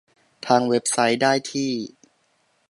[0.47, 1.71] ทางเว็บไซต์ได้ที่